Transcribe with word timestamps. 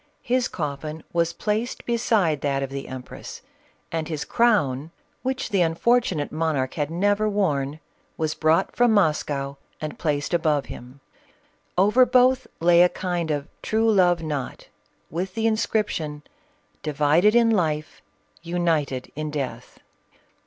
His 0.23 0.47
coffin 0.47 1.03
was 1.13 1.31
placed 1.31 1.85
beside 1.85 2.41
that 2.41 2.63
of 2.63 2.71
the. 2.71 2.87
em 2.87 3.03
press, 3.03 3.43
and 3.91 4.07
his 4.07 4.25
crown, 4.25 4.89
which 5.21 5.49
the 5.49 5.61
unfortunate 5.61 6.31
monarch 6.31 6.73
had 6.73 6.89
never 6.89 7.29
worn, 7.29 7.79
was 8.17 8.33
brought 8.33 8.75
from 8.75 8.93
Moscow 8.93 9.57
and 9.79 9.99
placed 9.99 10.33
above 10.33 10.65
him; 10.65 11.01
over 11.77 12.03
both 12.03 12.47
lay 12.59 12.81
a 12.81 12.89
kind 12.89 13.29
of 13.29 13.47
true 13.61 13.91
love 13.91 14.23
knot 14.23 14.69
with 15.11 15.35
the 15.35 15.45
inscription," 15.45 16.23
Divided 16.81 17.35
in 17.35 17.51
life, 17.51 18.01
united 18.41 19.11
in 19.15 19.29
death." 19.29 19.81